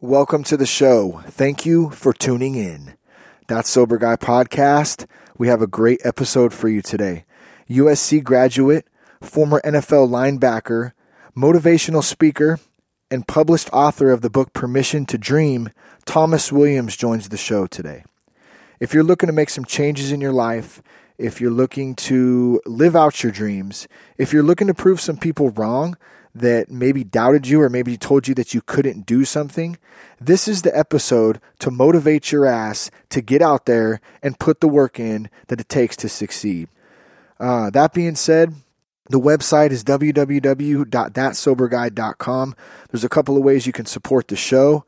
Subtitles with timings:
[0.00, 1.24] Welcome to the show.
[1.26, 2.94] Thank you for tuning in.
[3.48, 5.06] That Sober Guy podcast.
[5.36, 7.24] We have a great episode for you today.
[7.68, 8.86] USC graduate,
[9.20, 10.92] former NFL linebacker,
[11.36, 12.60] motivational speaker,
[13.10, 15.70] and published author of the book Permission to Dream,
[16.04, 18.04] Thomas Williams joins the show today.
[18.78, 20.80] If you're looking to make some changes in your life,
[21.18, 25.50] if you're looking to live out your dreams, if you're looking to prove some people
[25.50, 25.96] wrong,
[26.38, 29.78] that maybe doubted you or maybe told you that you couldn't do something,
[30.20, 34.68] this is the episode to motivate your ass to get out there and put the
[34.68, 36.68] work in that it takes to succeed.
[37.38, 38.54] Uh, that being said,
[39.10, 42.56] the website is www.thatsoberguy.com.
[42.90, 44.84] There's a couple of ways you can support the show.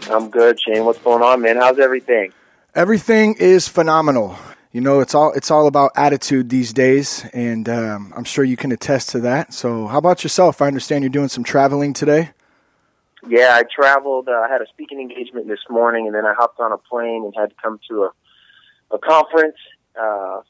[0.09, 0.83] I'm good, Shane.
[0.83, 1.55] What's going on, man?
[1.55, 2.33] How's everything?
[2.75, 4.36] Everything is phenomenal.
[4.73, 8.58] You know, it's all it's all about attitude these days, and um, I'm sure you
[8.58, 9.53] can attest to that.
[9.53, 10.61] So, how about yourself?
[10.61, 12.31] I understand you're doing some traveling today.
[13.26, 14.27] Yeah, I traveled.
[14.27, 17.23] Uh, I had a speaking engagement this morning, and then I hopped on a plane
[17.23, 18.11] and had to come to a
[18.93, 19.55] a conference
[19.97, 20.42] uh,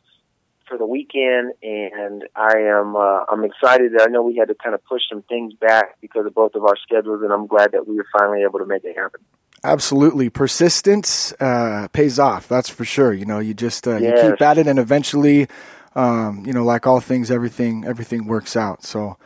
[0.71, 1.53] for the weekend.
[1.61, 3.91] And I am uh, I'm excited.
[3.99, 6.63] I know we had to kind of push some things back because of both of
[6.63, 9.19] our schedules, and I'm glad that we were finally able to make it happen.
[9.63, 12.47] Absolutely, persistence uh, pays off.
[12.47, 13.13] That's for sure.
[13.13, 14.23] You know, you just uh, Yes.
[14.23, 15.47] you keep at it, and eventually,
[15.93, 18.83] um, you know, like all things, everything everything works out.
[18.83, 19.17] So,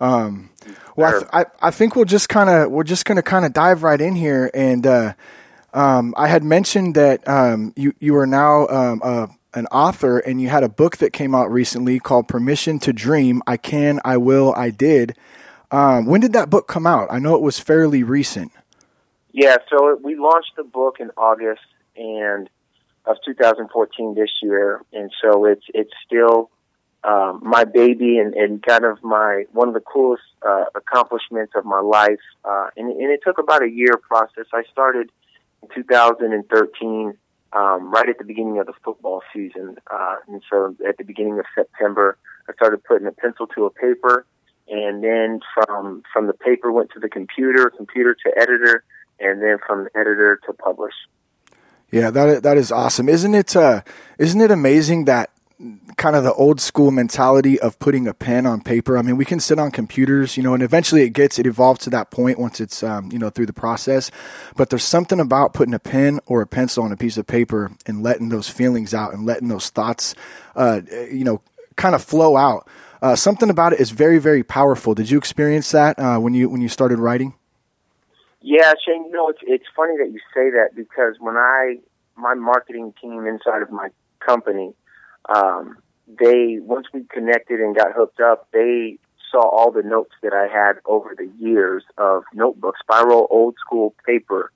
[0.00, 0.50] um,
[0.96, 3.44] well, I, th- I I think we'll just kind of we're just going to kind
[3.44, 5.12] of dive right in here, and uh,
[5.72, 10.40] um, I had mentioned that um, you you are now um, a, an author, and
[10.40, 14.16] you had a book that came out recently called "Permission to Dream." I can, I
[14.16, 15.16] will, I did.
[15.70, 17.08] Um, when did that book come out?
[17.10, 18.52] I know it was fairly recent.
[19.32, 21.62] Yeah, so we launched the book in August
[21.96, 22.50] and
[23.06, 26.50] of 2014 this year, and so it's it's still
[27.04, 31.64] um, my baby and, and kind of my one of the coolest uh, accomplishments of
[31.64, 32.20] my life.
[32.44, 34.46] Uh, and, and it took about a year process.
[34.52, 35.10] I started
[35.62, 37.14] in 2013,
[37.52, 41.38] um, right at the beginning of the football season, uh, and so at the beginning
[41.38, 42.16] of September,
[42.48, 44.24] I started putting a pencil to a paper,
[44.68, 48.84] and then from from the paper went to the computer, computer to editor,
[49.18, 50.94] and then from editor to publish.
[51.90, 53.08] Yeah, that that is awesome.
[53.08, 53.82] Isn't it uh
[54.18, 55.30] isn't it amazing that
[55.96, 58.96] kind of the old school mentality of putting a pen on paper.
[58.96, 61.80] I mean, we can sit on computers, you know, and eventually it gets it evolves
[61.80, 64.10] to that point once it's um, you know through the process.
[64.56, 67.72] But there's something about putting a pen or a pencil on a piece of paper
[67.86, 70.14] and letting those feelings out and letting those thoughts,
[70.56, 71.42] uh, you know,
[71.76, 72.66] kind of flow out.
[73.02, 74.94] Uh, something about it is very very powerful.
[74.94, 77.34] Did you experience that uh, when you when you started writing?
[78.40, 81.78] Yeah, Shane, you know, it's it's funny that you say that because when I
[82.16, 83.88] my marketing team inside of my
[84.20, 84.74] company,
[85.28, 88.98] um, they once we connected and got hooked up, they
[89.30, 93.94] saw all the notes that I had over the years of notebooks, spiral old school
[94.06, 94.50] paper,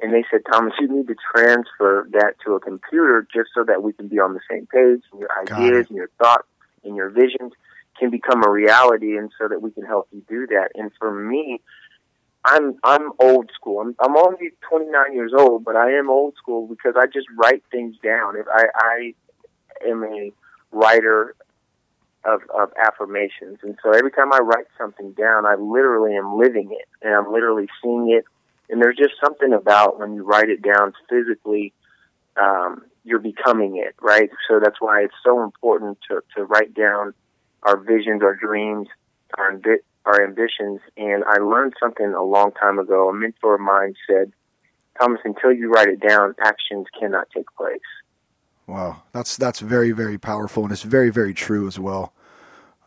[0.00, 3.82] and they said, Thomas, you need to transfer that to a computer just so that
[3.82, 6.48] we can be on the same page and your ideas and your thoughts
[6.84, 7.52] and your visions
[7.98, 10.68] can become a reality and so that we can help you do that.
[10.74, 11.60] And for me,
[12.44, 13.80] I'm I'm old school.
[13.80, 17.62] I'm I'm only 29 years old, but I am old school because I just write
[17.72, 18.36] things down.
[18.36, 19.14] If I I
[19.86, 20.32] am a
[20.72, 21.34] writer
[22.24, 26.70] of of affirmations, and so every time I write something down, I literally am living
[26.72, 28.24] it, and I'm literally seeing it.
[28.68, 31.72] And there's just something about when you write it down physically,
[32.36, 34.28] um, you're becoming it, right?
[34.48, 37.14] So that's why it's so important to to write down
[37.62, 38.88] our visions, our dreams,
[39.38, 40.80] our ambi- our ambitions.
[40.96, 43.08] And I learned something a long time ago.
[43.08, 44.32] A mentor of mine said,
[44.98, 47.80] Thomas, until you write it down, actions cannot take place.
[48.66, 52.12] Wow, that's that's very very powerful, and it's very very true as well.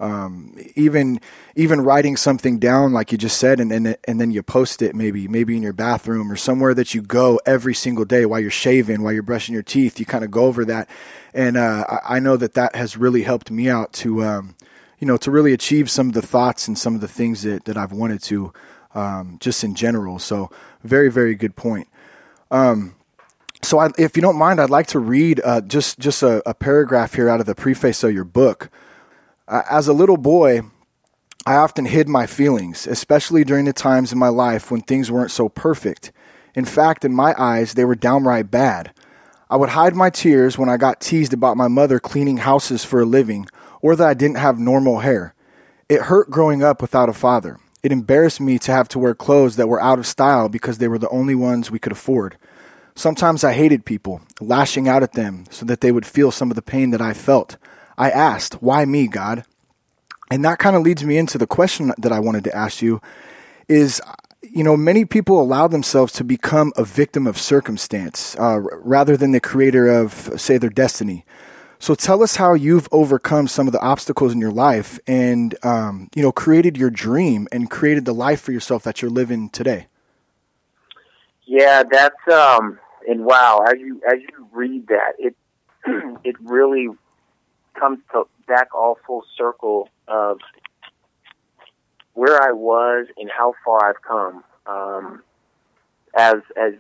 [0.01, 1.19] Um, even
[1.55, 4.93] even writing something down, like you just said, and, and and then you post it,
[4.93, 8.51] maybe maybe in your bathroom or somewhere that you go every single day while you're
[8.51, 9.99] shaving, while you're brushing your teeth.
[9.99, 10.89] You kind of go over that,
[11.33, 14.55] and uh, I, I, know that that has really helped me out to um,
[14.99, 17.65] you know to really achieve some of the thoughts and some of the things that
[17.65, 18.53] that I've wanted to,
[18.95, 20.19] um, just in general.
[20.19, 20.49] So
[20.83, 21.87] very very good point.
[22.51, 22.95] Um,
[23.61, 26.53] so, I, if you don't mind, I'd like to read uh, just just a, a,
[26.53, 28.69] paragraph here out of the preface of your book.
[29.47, 30.61] Uh, as a little boy,
[31.45, 35.31] I often hid my feelings, especially during the times in my life when things weren't
[35.31, 36.11] so perfect.
[36.56, 38.94] In fact, in my eyes, they were downright bad.
[39.50, 43.01] I would hide my tears when I got teased about my mother cleaning houses for
[43.01, 43.47] a living
[43.81, 45.33] or that I didn't have normal hair.
[45.88, 47.57] It hurt growing up without a father.
[47.81, 50.88] It embarrassed me to have to wear clothes that were out of style because they
[50.88, 52.38] were the only ones we could afford.
[53.00, 56.56] Sometimes I hated people, lashing out at them so that they would feel some of
[56.56, 57.56] the pain that I felt.
[57.98, 59.46] I asked, Why me, God?
[60.30, 63.01] And that kind of leads me into the question that I wanted to ask you
[63.69, 64.01] is,
[64.42, 69.31] you know, many people allow themselves to become a victim of circumstance uh, rather than
[69.31, 71.24] the creator of, say, their destiny.
[71.80, 76.10] So tell us how you've overcome some of the obstacles in your life and, um,
[76.16, 79.88] you know, created your dream and created the life for yourself that you're living today.
[81.46, 82.78] Yeah, that's um,
[83.09, 85.35] and wow, as you as you read that, it
[86.23, 86.88] it really
[87.77, 90.38] comes to back all full circle of
[92.13, 94.44] where I was and how far I've come.
[94.67, 95.23] Um,
[96.15, 96.73] as as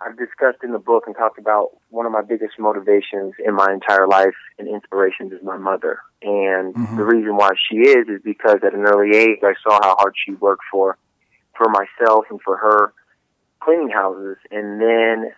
[0.00, 3.72] I've discussed in the book and talked about one of my biggest motivations in my
[3.74, 5.98] entire life and inspirations is my mother.
[6.22, 6.96] And mm-hmm.
[6.96, 10.14] the reason why she is is because at an early age I saw how hard
[10.16, 10.96] she worked for
[11.58, 12.94] for myself and for her
[13.60, 15.32] cleaning houses and then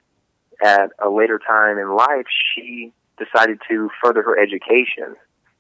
[0.63, 5.17] at a later time in life, she decided to further her education,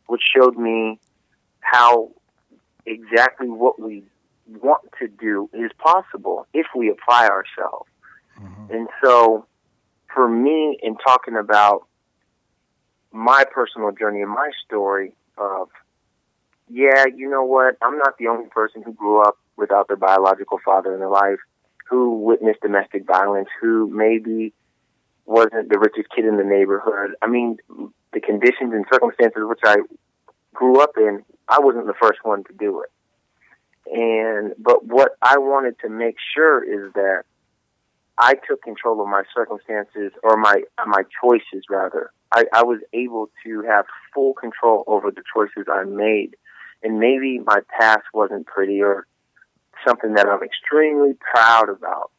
[0.06, 0.98] which showed me
[1.60, 2.10] how
[2.86, 4.04] exactly what we
[4.60, 7.88] want to do is possible if we apply ourselves.
[8.40, 8.74] Mm-hmm.
[8.74, 9.46] And so,
[10.12, 11.86] for me, in talking about
[13.12, 15.68] my personal journey and my story of,
[16.68, 20.58] yeah, you know what, I'm not the only person who grew up without their biological
[20.64, 21.38] father in their life,
[21.88, 24.52] who witnessed domestic violence, who maybe
[25.26, 27.14] wasn't the richest kid in the neighborhood.
[27.22, 27.56] I mean,
[28.12, 29.76] the conditions and circumstances which I
[30.52, 32.90] grew up in, I wasn't the first one to do it.
[33.86, 37.24] And, but what I wanted to make sure is that
[38.18, 42.10] I took control of my circumstances or my, my choices rather.
[42.32, 46.36] I, I was able to have full control over the choices I made.
[46.82, 49.06] And maybe my past wasn't pretty or
[49.86, 52.10] something that I'm extremely proud about.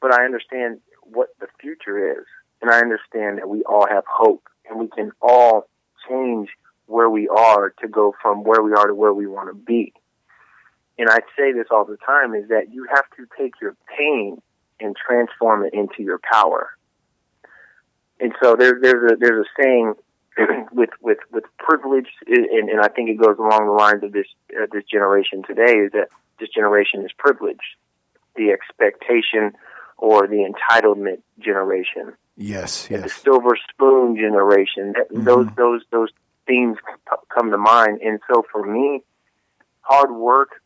[0.00, 0.80] But I understand
[1.12, 2.26] what the future is.
[2.62, 5.68] And I understand that we all have hope and we can all
[6.08, 6.48] change
[6.86, 9.92] where we are to go from where we are to where we want to be.
[10.98, 14.42] And I say this all the time is that you have to take your pain
[14.80, 16.70] and transform it into your power.
[18.18, 19.94] And so there, there's a there's a saying
[20.72, 24.26] with with with privilege, and, and I think it goes along the lines of this
[24.54, 26.08] uh, this generation today is that
[26.38, 27.76] this generation is privileged.
[28.36, 29.52] The expectation
[30.00, 32.14] or the entitlement generation.
[32.36, 33.02] Yes, yes.
[33.02, 34.94] The silver spoon generation.
[34.94, 35.24] Mm-hmm.
[35.24, 36.08] Those those those
[36.46, 36.78] themes
[37.28, 39.04] come to mind, and so for me,
[39.82, 40.62] hard work,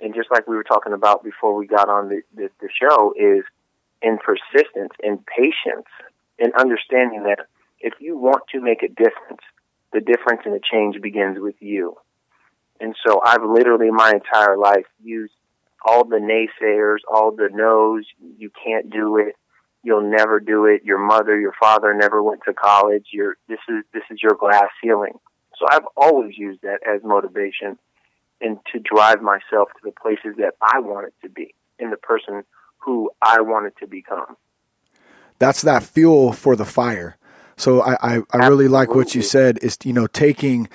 [0.00, 3.12] and just like we were talking about before we got on the the, the show,
[3.18, 3.44] is
[4.02, 5.88] in persistence and patience,
[6.38, 7.46] and understanding that
[7.80, 9.42] if you want to make a difference,
[9.92, 11.96] the difference and the change begins with you.
[12.80, 15.32] And so I've literally my entire life used
[15.84, 18.04] all the naysayers, all the no's,
[18.38, 19.36] you can't do it,
[19.82, 23.84] you'll never do it, your mother, your father never went to college, Your this is
[23.92, 25.14] this is your glass ceiling.
[25.58, 27.78] So I've always used that as motivation
[28.40, 32.44] and to drive myself to the places that I wanted to be and the person
[32.78, 34.36] who I wanted to become.
[35.38, 37.16] That's that fuel for the fire.
[37.56, 40.68] So I, I, I really like what you said is, you know, taking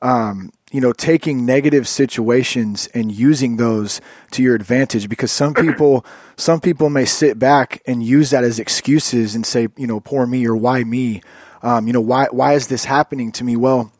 [0.00, 4.00] um, you know, taking negative situations and using those
[4.30, 6.04] to your advantage because some people,
[6.36, 10.26] some people may sit back and use that as excuses and say, you know, poor
[10.26, 11.22] me or why me?
[11.62, 13.54] Um, you know, why, why is this happening to me?
[13.54, 13.92] Well,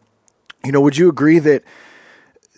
[0.64, 1.62] you know, would you agree that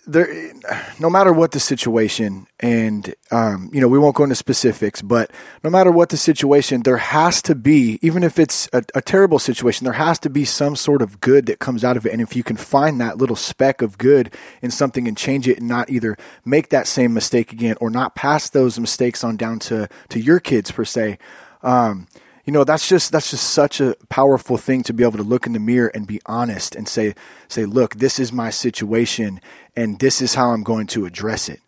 [0.07, 0.53] there,
[0.99, 5.31] no matter what the situation, and um, you know, we won't go into specifics, but
[5.63, 9.39] no matter what the situation, there has to be, even if it's a, a, terrible
[9.39, 12.13] situation, there has to be some sort of good that comes out of it.
[12.13, 15.59] And if you can find that little speck of good in something and change it,
[15.59, 19.59] and not either make that same mistake again or not pass those mistakes on down
[19.59, 21.17] to to your kids per se.
[21.63, 22.07] Um,
[22.45, 25.47] you know that's just that's just such a powerful thing to be able to look
[25.47, 27.15] in the mirror and be honest and say
[27.47, 29.41] say look this is my situation
[29.75, 31.59] and this is how I'm going to address it.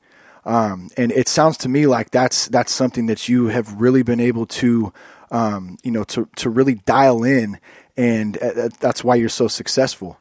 [0.46, 4.20] Um, and it sounds to me like that's that's something that you have really been
[4.20, 4.94] able to
[5.32, 7.60] um, you know to to really dial in
[7.98, 10.20] and uh, that's why you're so successful.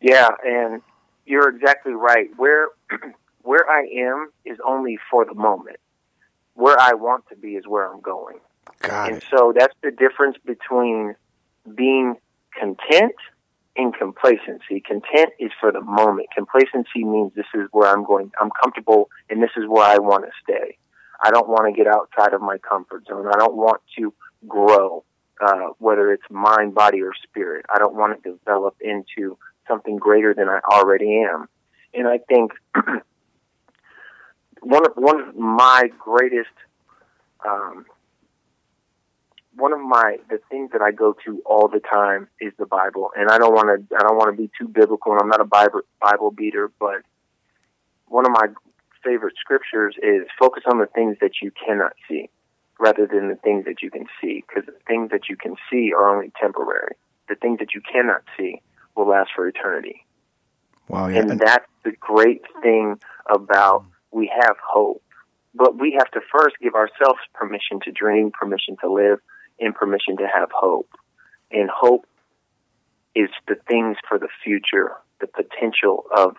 [0.00, 0.82] Yeah and
[1.26, 2.28] you're exactly right.
[2.36, 2.68] Where
[3.42, 5.78] where I am is only for the moment.
[6.54, 8.38] Where I want to be is where I'm going
[8.80, 9.24] Got and it.
[9.30, 11.14] so that's the difference between
[11.74, 12.16] being
[12.58, 13.14] content
[13.76, 14.80] and complacency.
[14.80, 16.28] Content is for the moment.
[16.34, 18.30] Complacency means this is where I'm going.
[18.40, 20.78] I'm comfortable and this is where I want to stay.
[21.22, 23.26] I don't want to get outside of my comfort zone.
[23.26, 24.12] I don't want to
[24.46, 25.04] grow,
[25.40, 27.64] uh, whether it's mind, body, or spirit.
[27.74, 31.48] I don't want to develop into something greater than I already am.
[31.94, 32.52] And I think
[34.60, 36.50] one of one of my greatest
[37.46, 37.86] um,
[39.56, 43.10] one of my the things that I go to all the time is the Bible,
[43.16, 45.40] and I don't want to I don't want to be too biblical, and I'm not
[45.40, 47.02] a Bible Bible beater, but
[48.06, 48.48] one of my
[49.02, 52.28] favorite scriptures is focus on the things that you cannot see
[52.78, 55.92] rather than the things that you can see, because the things that you can see
[55.96, 56.94] are only temporary.
[57.28, 58.60] The things that you cannot see
[58.94, 60.04] will last for eternity.
[60.88, 61.20] Wow, yeah.
[61.20, 65.02] And that's the great thing about we have hope.
[65.54, 69.20] But we have to first give ourselves permission to dream, permission to live,
[69.60, 70.90] and permission to have hope.
[71.50, 72.06] And hope
[73.14, 76.36] is the things for the future, the potential of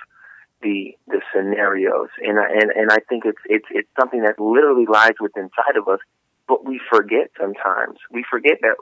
[0.62, 2.10] the the scenarios.
[2.22, 5.78] And I, and and I think it's it's it's something that literally lies within inside
[5.78, 6.00] of us,
[6.48, 7.98] but we forget sometimes.
[8.12, 8.76] We forget that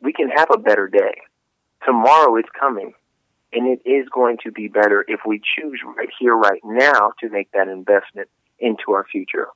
[0.00, 1.22] we can have a better day.
[1.84, 2.92] Tomorrow is coming.
[3.52, 7.30] And it is going to be better if we choose right here, right now, to
[7.30, 9.46] make that investment into our future.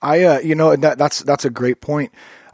[0.00, 2.12] I, uh, you know, that that's that's a great point.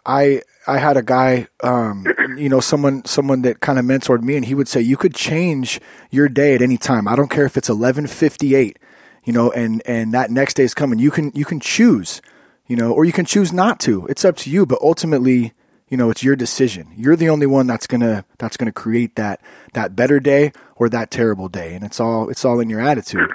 [0.09, 4.37] I I had a guy, um, you know, someone someone that kind of mentored me,
[4.37, 7.07] and he would say you could change your day at any time.
[7.07, 8.79] I don't care if it's eleven fifty eight,
[9.25, 10.99] you know, and and that next day is coming.
[10.99, 12.23] You can you can choose,
[12.67, 14.07] you know, or you can choose not to.
[14.07, 15.53] It's up to you, but ultimately,
[15.89, 16.89] you know, it's your decision.
[16.97, 19.43] You're the only one that's gonna that's gonna create that
[19.75, 23.31] that better day or that terrible day, and it's all it's all in your attitude.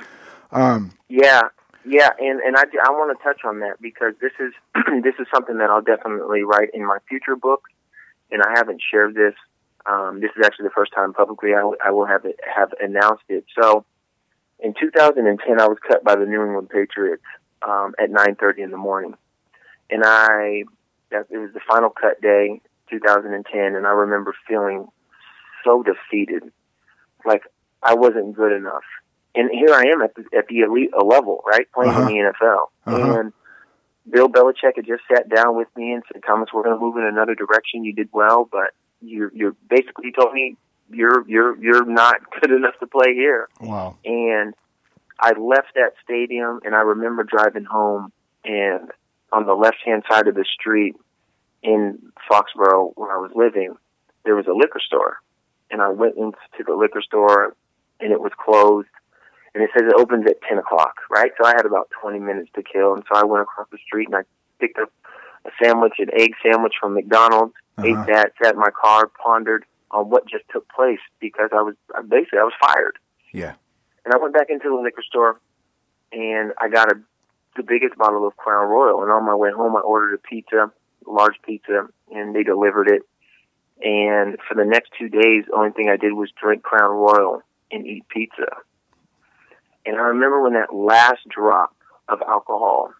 [0.51, 1.41] Um, yeah,
[1.85, 4.53] yeah, and and I, I want to touch on that because this is
[5.03, 7.63] this is something that I'll definitely write in my future book,
[8.31, 9.33] and I haven't shared this.
[9.85, 13.45] Um, this is actually the first time publicly I, will have it have announced it.
[13.59, 13.85] So,
[14.59, 17.23] in 2010, I was cut by the New England Patriots
[17.61, 19.15] um, at 9:30 in the morning,
[19.89, 20.63] and I
[21.11, 24.87] that it was the final cut day, 2010, and I remember feeling
[25.65, 26.43] so defeated,
[27.25, 27.43] like
[27.81, 28.83] I wasn't good enough
[29.35, 32.01] and here I am at the, at the elite level, right, playing uh-huh.
[32.01, 32.65] in the NFL.
[32.85, 33.19] Uh-huh.
[33.19, 33.33] And
[34.09, 36.97] Bill Belichick had just sat down with me and said, "Thomas, we're going to move
[36.97, 37.83] in another direction.
[37.83, 40.55] You did well, but you're you're basically told me
[40.89, 43.97] you're you're you're not good enough to play here." Wow.
[44.05, 44.53] And
[45.19, 48.11] I left that stadium, and I remember driving home,
[48.43, 48.91] and
[49.31, 50.95] on the left hand side of the street
[51.63, 51.97] in
[52.29, 53.75] Foxborough, where I was living,
[54.25, 55.17] there was a liquor store,
[55.71, 57.55] and I went into the liquor store,
[57.99, 58.89] and it was closed
[59.53, 61.31] and it says it opens at 10 o'clock, right?
[61.37, 64.07] So I had about 20 minutes to kill, and so I went across the street
[64.07, 64.21] and I
[64.59, 64.91] picked up
[65.45, 67.87] a sandwich, an egg sandwich from McDonald's, uh-huh.
[67.87, 71.75] ate that, sat in my car, pondered on what just took place because I was
[72.07, 72.97] basically I was fired.
[73.31, 73.53] Yeah.
[74.05, 75.39] And I went back into the liquor store,
[76.11, 76.99] and I got a
[77.55, 79.03] the biggest bottle of Crown Royal.
[79.03, 80.71] And on my way home, I ordered a pizza,
[81.05, 83.03] a large pizza, and they delivered it.
[83.81, 87.41] And for the next two days, the only thing I did was drink Crown Royal
[87.71, 88.47] and eat pizza.
[89.85, 91.75] And I remember when that last drop
[92.07, 92.93] of alcohol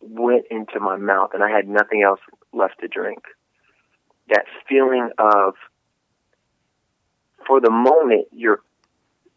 [0.00, 2.20] went into my mouth and I had nothing else
[2.52, 3.22] left to drink.
[4.28, 5.54] That feeling of,
[7.46, 8.60] for the moment, your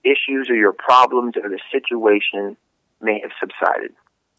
[0.03, 2.55] issues or your problems or the situation
[3.01, 3.93] may have subsided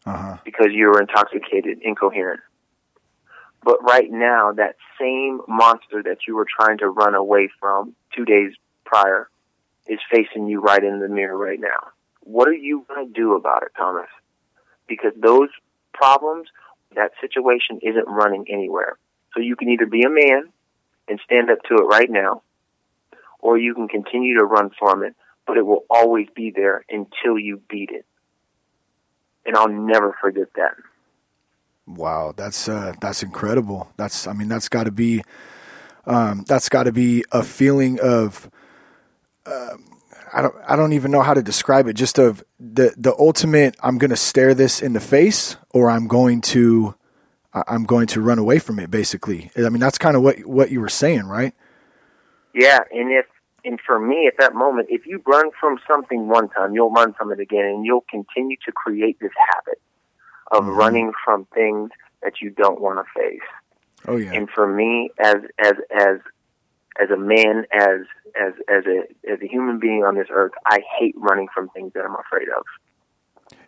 [0.05, 0.37] uh-huh.
[0.43, 2.41] because you were intoxicated, incoherent.
[3.63, 8.25] But right now, that same monster that you were trying to run away from two
[8.25, 8.53] days
[8.85, 9.29] prior
[9.87, 11.91] is facing you right in the mirror right now
[12.29, 14.07] what are you going to do about it, Thomas?
[14.87, 15.49] Because those
[15.93, 16.47] problems,
[16.95, 18.99] that situation isn't running anywhere.
[19.33, 20.51] So you can either be a man
[21.07, 22.43] and stand up to it right now,
[23.39, 25.15] or you can continue to run from it,
[25.47, 28.05] but it will always be there until you beat it.
[29.45, 30.75] And I'll never forget that.
[31.87, 33.91] Wow, that's uh, that's incredible.
[33.97, 35.23] That's I mean that's got to be
[36.05, 38.47] um, that's got to be a feeling of
[39.47, 39.77] uh,
[40.33, 41.93] I don't I don't even know how to describe it.
[41.93, 43.75] Just of the the ultimate.
[43.81, 46.95] I'm going to stare this in the face, or I'm going to
[47.53, 48.91] I'm going to run away from it.
[48.91, 51.53] Basically, I mean that's kind of what what you were saying, right?
[52.53, 53.25] Yeah, and if
[53.65, 57.13] and for me at that moment, if you run from something one time, you'll run
[57.13, 59.81] from it again, and you'll continue to create this habit
[60.51, 60.77] of mm-hmm.
[60.77, 61.91] running from things
[62.23, 63.39] that you don't want to face.
[64.07, 64.33] Oh yeah.
[64.33, 66.17] And for me, as as as
[66.99, 68.01] as a man, as
[68.35, 71.93] as as a as a human being on this earth, I hate running from things
[71.93, 72.63] that I'm afraid of.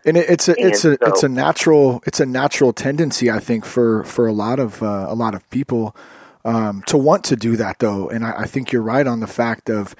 [0.06, 3.30] And it, it's a and it's a so, it's a natural it's a natural tendency
[3.30, 5.96] I think for for a lot of uh, a lot of people
[6.44, 8.10] um, to want to do that though.
[8.10, 9.96] And I, I think you're right on the fact of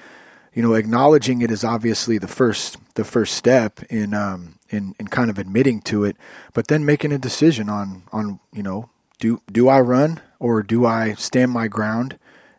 [0.54, 5.08] you know acknowledging it is obviously the first the first step in um, in in
[5.08, 6.16] kind of admitting to it,
[6.52, 10.84] but then making a decision on on you know do do I run or do
[10.84, 12.18] I stand my ground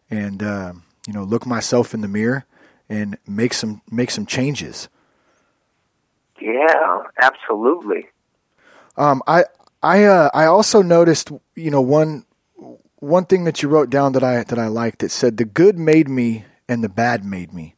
[0.09, 0.73] and uh,
[1.07, 2.45] you know look myself in the mirror
[2.89, 4.89] and make some make some changes.
[6.39, 8.07] Yeah, absolutely.
[8.97, 9.45] Um, I
[9.81, 12.25] I uh, I also noticed you know one
[12.97, 15.03] one thing that you wrote down that I that I liked.
[15.03, 17.75] It said the good made me and the bad made me,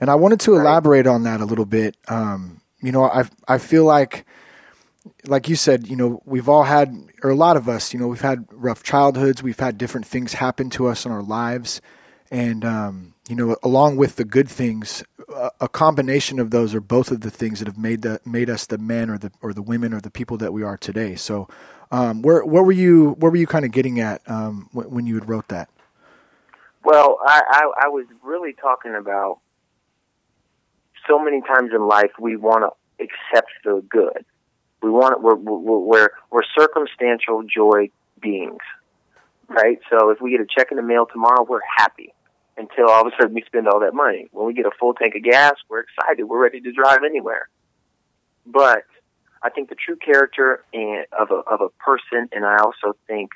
[0.00, 0.62] and I wanted to right.
[0.62, 1.96] elaborate on that a little bit.
[2.08, 4.24] Um, you know, I I feel like
[5.26, 8.08] like you said, you know, we've all had, or a lot of us, you know,
[8.08, 9.42] we've had rough childhoods.
[9.42, 11.80] We've had different things happen to us in our lives.
[12.30, 15.02] And, um, you know, along with the good things,
[15.60, 18.66] a, combination of those are both of the things that have made the, made us
[18.66, 21.14] the men or the, or the women or the people that we are today.
[21.14, 21.48] So,
[21.90, 25.06] um, where, where were you, where were you kind of getting at, um, when, when
[25.06, 25.70] you had wrote that?
[26.84, 29.38] Well, I, I, I was really talking about
[31.08, 34.24] so many times in life we want to accept the good
[34.82, 38.62] we want we're we're we're, we're circumstantial joy beings,
[39.48, 39.78] right?
[39.90, 42.14] So if we get a check in the mail tomorrow, we're happy
[42.58, 44.28] until all of a sudden we spend all that money.
[44.32, 46.24] When we get a full tank of gas, we're excited.
[46.24, 47.48] We're ready to drive anywhere.
[48.44, 48.84] But
[49.42, 53.30] I think the true character and of a of a person, and I also think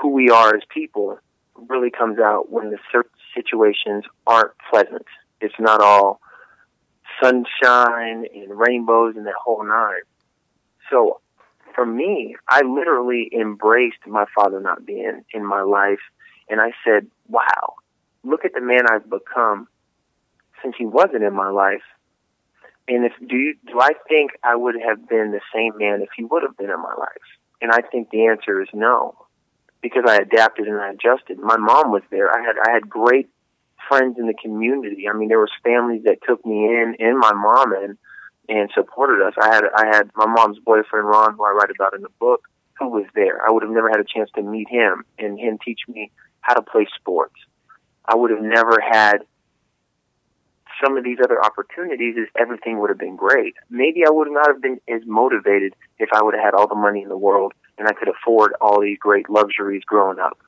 [0.00, 1.18] who we are as people,
[1.68, 2.78] really comes out when the
[3.34, 5.06] situations aren't pleasant.
[5.40, 6.20] It's not all
[7.22, 10.02] sunshine and rainbows and that whole nine.
[10.90, 11.20] So
[11.74, 16.00] for me, I literally embraced my father not being in my life.
[16.48, 17.74] And I said, wow,
[18.24, 19.68] look at the man I've become
[20.62, 21.82] since he wasn't in my life.
[22.88, 26.08] And if do you, do I think I would have been the same man if
[26.16, 27.28] he would have been in my life?
[27.62, 29.14] And I think the answer is no,
[29.82, 31.38] because I adapted and I adjusted.
[31.38, 32.30] My mom was there.
[32.30, 33.28] I had I had great
[33.88, 35.08] friends in the community.
[35.08, 37.98] I mean, there was families that took me in, and my mom in,
[38.48, 39.34] and supported us.
[39.40, 42.48] I had I had my mom's boyfriend Ron, who I write about in the book,
[42.78, 43.46] who was there.
[43.46, 46.54] I would have never had a chance to meet him and him teach me how
[46.54, 47.36] to play sports.
[48.10, 49.18] I would have never had
[50.82, 53.54] some of these other opportunities if everything would have been great.
[53.68, 56.74] Maybe I would not have been as motivated if I would have had all the
[56.74, 60.38] money in the world and I could afford all these great luxuries growing up.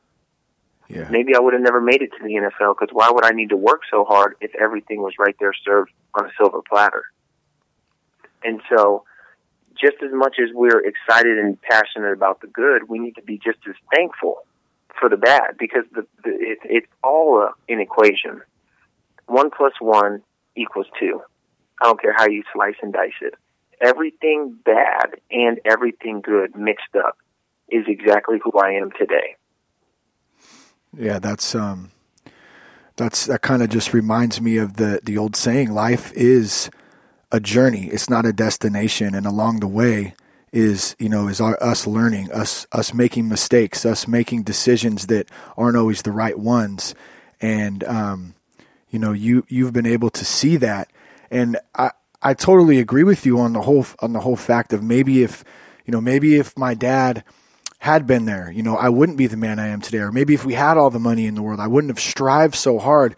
[0.89, 1.07] Yeah.
[1.09, 3.51] Maybe I would have never made it to the NFL because why would I need
[3.51, 7.05] to work so hard if everything was right there served on a silver platter?
[8.45, 9.05] And so,
[9.81, 13.39] just as much as we're excited and passionate about the good, we need to be
[13.39, 14.45] just as thankful
[14.99, 18.41] for the bad because the, the it, it's all an equation.
[19.27, 20.23] One plus one
[20.57, 21.23] equals two.
[21.81, 23.35] I don't care how you slice and dice it.
[23.81, 27.17] Everything bad and everything good mixed up
[27.69, 29.37] is exactly who I am today.
[30.97, 31.91] Yeah, that's um,
[32.97, 36.71] that's that kind of just reminds me of the the old saying: life is
[37.33, 37.87] a journey.
[37.87, 39.15] It's not a destination.
[39.15, 40.15] And along the way
[40.53, 45.31] is, you know, is our, us learning, us, us making mistakes, us making decisions that
[45.57, 46.95] aren't always the right ones.
[47.41, 48.35] And, um,
[48.91, 50.91] you know, you, you've been able to see that.
[51.31, 54.83] And I, I totally agree with you on the whole, on the whole fact of
[54.83, 55.43] maybe if,
[55.87, 57.25] you know, maybe if my dad,
[57.79, 59.99] had been there, you know, I wouldn't be the man I am today.
[59.99, 62.55] Or maybe if we had all the money in the world, I wouldn't have strived
[62.55, 63.17] so hard.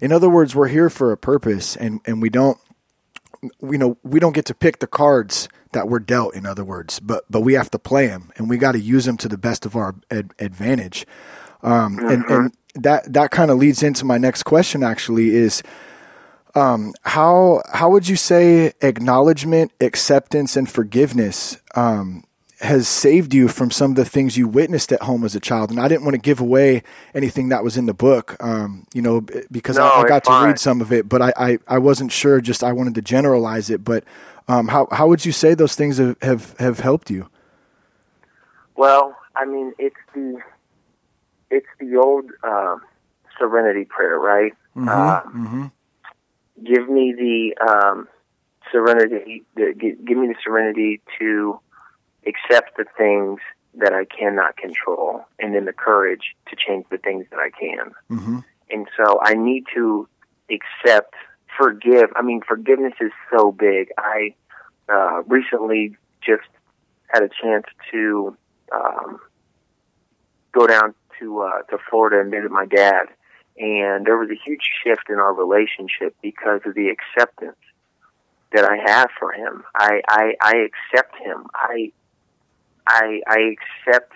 [0.00, 2.56] In other words, we're here for a purpose and, and we don't
[3.60, 7.00] you know we don't get to pick the cards that we're dealt in other words
[7.00, 9.38] but but we have to play them and we got to use them to the
[9.38, 11.06] best of our ad- advantage
[11.62, 12.08] um, mm-hmm.
[12.08, 15.62] and and that that kind of leads into my next question actually is
[16.54, 22.24] um, how how would you say acknowledgement acceptance and forgiveness um,
[22.60, 25.70] has saved you from some of the things you witnessed at home as a child.
[25.70, 26.82] And I didn't want to give away
[27.14, 30.30] anything that was in the book, um, you know, because No, I, I got to
[30.30, 30.46] fine.
[30.48, 32.40] read some of it, but I, I, I wasn't sure.
[32.40, 33.84] Just I wanted to generalize it.
[33.84, 34.04] But
[34.48, 37.28] um, how how would you say those things have have, have helped you?
[38.76, 40.40] Well, I mean, it's the
[41.50, 42.76] it's the old uh,
[43.38, 44.52] serenity prayer, right?
[44.76, 45.66] Uh, hmm
[46.64, 48.08] give me the um,
[48.72, 49.44] serenity.
[49.54, 51.60] The, give, me the serenity to
[52.26, 53.40] accept the things
[53.74, 57.92] that I cannot control, and then the courage to change the things that I can.
[58.08, 58.38] hmm
[58.70, 60.08] And so I need to
[60.50, 61.14] accept,
[61.58, 62.10] forgive.
[62.14, 63.88] I mean, forgiveness is so big.
[63.98, 64.34] I
[64.88, 66.48] uh, recently just
[67.08, 68.36] had a chance to
[68.72, 69.20] um,
[70.52, 73.06] go down to uh, to Florida and visit my dad,
[73.58, 77.56] and there was a huge shift in our relationship because of the acceptance
[78.52, 79.64] that I have for him.
[79.74, 81.46] I I, I accept him.
[81.54, 81.92] I
[82.86, 83.54] I I
[83.88, 84.12] accept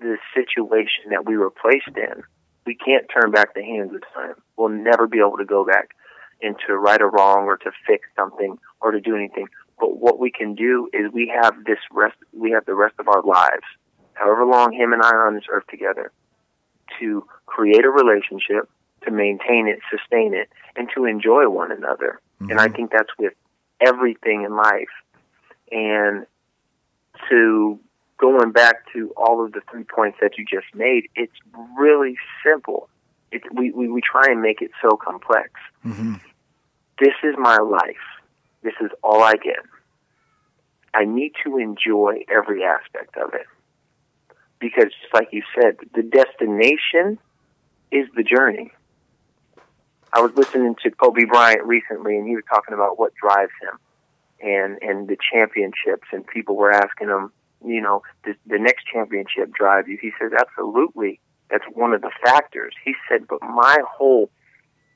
[0.00, 2.24] the situation that we were placed in
[2.66, 4.34] we can't turn back the hands of time.
[4.56, 5.94] We'll never be able to go back
[6.44, 9.48] into right or wrong or to fix something or to do anything.
[9.78, 13.08] But what we can do is we have this rest we have the rest of
[13.08, 13.64] our lives,
[14.14, 16.12] however long him and I are on this earth together,
[17.00, 18.68] to create a relationship,
[19.04, 22.20] to maintain it, sustain it, and to enjoy one another.
[22.40, 23.32] And I think that's with
[23.80, 24.88] everything in life.
[25.72, 26.26] And
[27.30, 27.78] to
[28.18, 31.32] going back to all of the three points that you just made, it's
[31.76, 32.88] really simple.
[33.32, 35.50] It, we, we, we try and make it so complex.
[35.82, 36.14] hmm
[36.98, 37.96] This is my life.
[38.62, 39.60] This is all I get.
[40.94, 43.46] I need to enjoy every aspect of it.
[44.60, 47.18] Because, just like you said, the destination
[47.90, 48.72] is the journey.
[50.12, 53.78] I was listening to Kobe Bryant recently, and he was talking about what drives him
[54.40, 57.32] and, and the championships, and people were asking him,
[57.64, 59.98] you know, the, the next championship drive you?
[60.00, 61.20] He says, absolutely.
[61.50, 62.74] That's one of the factors.
[62.84, 64.30] He said, but my whole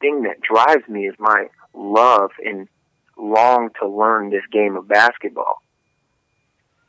[0.01, 2.69] thing that drives me is my love and
[3.17, 5.63] long to learn this game of basketball.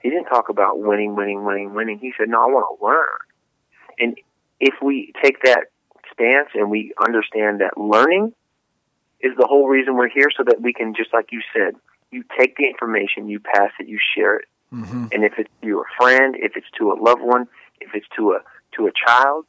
[0.02, 2.00] He didn't talk about winning, winning, winning, winning.
[2.00, 3.18] He said, no, I want to learn.
[4.00, 4.18] And
[4.60, 5.66] if we take that
[6.14, 8.34] stance and we understand that learning
[9.20, 11.76] is the whole reason we're here so that we can, just like you said,
[12.12, 14.46] you take the information, you pass it, you share it.
[14.70, 17.48] hmm And if it's to a friend, if it's to a loved one,
[17.82, 18.40] if it's to a
[18.78, 19.46] to a child,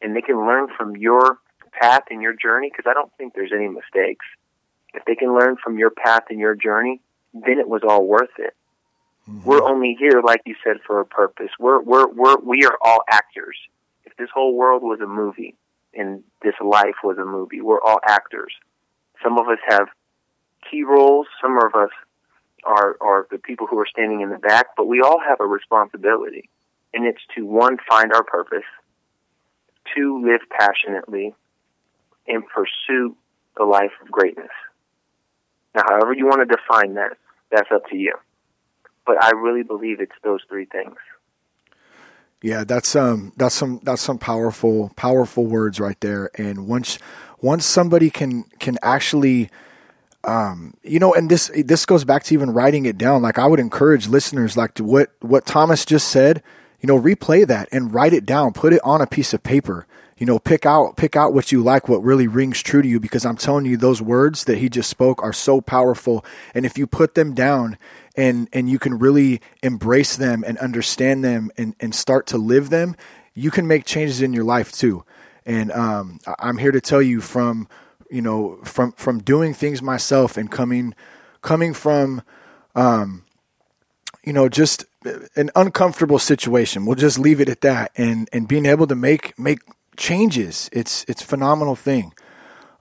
[0.00, 1.38] and they can learn from your
[1.72, 4.24] path and your journey, because I don't think there's any mistakes.
[4.94, 7.00] If they can learn from your path and your journey,
[7.32, 8.54] then it was all worth it.
[9.28, 9.48] Mm-hmm.
[9.48, 11.50] We're only here, like you said, for a purpose.
[11.58, 13.56] We're we're we're we are all actors.
[14.04, 15.56] If this whole world was a movie
[15.94, 18.52] and this life was a movie, we're all actors.
[19.22, 19.88] Some of us have
[20.70, 21.26] key roles.
[21.40, 21.90] Some of us
[22.64, 25.46] are are the people who are standing in the back, but we all have a
[25.46, 26.48] responsibility,
[26.92, 28.66] and it's to one find our purpose,
[29.94, 31.34] two live passionately,
[32.26, 33.16] and pursue
[33.56, 34.50] the life of greatness.
[35.74, 37.16] Now, however you want to define that,
[37.50, 38.14] that's up to you.
[39.06, 40.96] But I really believe it's those three things.
[42.42, 46.30] Yeah, that's um that's some that's some powerful powerful words right there.
[46.36, 46.98] And once
[47.40, 49.50] once somebody can can actually
[50.24, 53.46] um you know and this this goes back to even writing it down like I
[53.46, 56.42] would encourage listeners like to what what Thomas just said,
[56.80, 59.86] you know, replay that and write it down, put it on a piece of paper.
[60.20, 63.00] You know, pick out pick out what you like, what really rings true to you
[63.00, 66.76] because I'm telling you those words that he just spoke are so powerful and if
[66.76, 67.78] you put them down
[68.16, 72.68] and and you can really embrace them and understand them and and start to live
[72.68, 72.96] them,
[73.34, 75.04] you can make changes in your life too.
[75.46, 77.66] And um, I'm here to tell you from
[78.10, 80.94] you know from from doing things myself and coming
[81.40, 82.20] coming from
[82.74, 83.24] um,
[84.22, 84.84] you know just
[85.34, 86.84] an uncomfortable situation.
[86.84, 87.92] We'll just leave it at that.
[87.96, 89.60] And and being able to make make
[90.00, 92.12] changes, it's it's a phenomenal thing.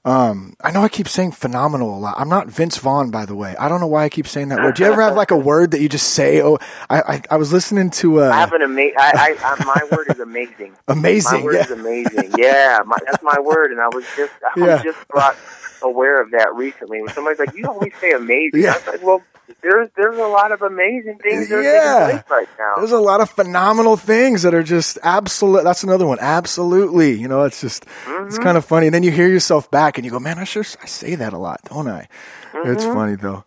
[0.05, 2.15] Um, I know I keep saying phenomenal a lot.
[2.17, 3.53] I'm not Vince Vaughn, by the way.
[3.59, 4.75] I don't know why I keep saying that word.
[4.75, 6.41] Do you ever have like a word that you just say?
[6.41, 6.57] Oh,
[6.89, 9.95] I I, I was listening to uh, I have an ama- I, I, I, my
[9.95, 10.75] word is amazing.
[10.87, 11.39] amazing.
[11.39, 11.65] My word yeah.
[11.65, 12.31] is amazing.
[12.37, 14.73] Yeah, my, that's my word, and I was just I Yeah.
[14.75, 15.35] was just brought
[15.83, 17.01] aware of that recently.
[17.01, 18.71] When somebody's like, "You always say amazing," Yeah.
[18.71, 19.21] I was like, "Well,
[19.61, 22.05] there's there's a lot of amazing things that are Yeah.
[22.07, 25.63] taking place right now." There's a lot of phenomenal things that are just absolute.
[25.63, 26.17] That's another one.
[26.19, 27.13] Absolutely.
[27.13, 28.87] You know, it's just, it's kind of funny.
[28.87, 31.33] And then you hear yourself back and you go, man, I sure, I say that
[31.33, 32.07] a lot, don't I?
[32.53, 33.43] It's funny though.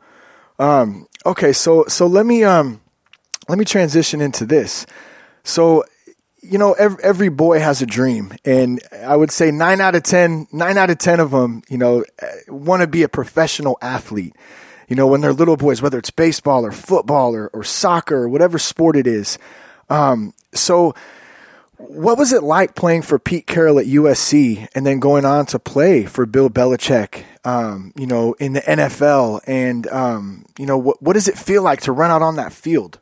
[0.58, 1.52] Um, okay.
[1.52, 2.80] So, so let me, um,
[3.48, 4.86] let me transition into this.
[5.44, 5.84] So,
[6.42, 10.02] you know, every, every boy has a dream and I would say nine out of
[10.02, 12.04] ten, nine out of 10 of them, you know,
[12.48, 14.34] want to be a professional athlete.
[14.92, 18.28] You know, when they're little boys, whether it's baseball or football or, or soccer or
[18.28, 19.38] whatever sport it is.
[19.88, 20.94] Um, so,
[21.78, 25.58] what was it like playing for Pete Carroll at USC and then going on to
[25.58, 29.40] play for Bill Belichick, um, you know, in the NFL?
[29.46, 32.52] And, um, you know, what, what does it feel like to run out on that
[32.52, 33.00] field?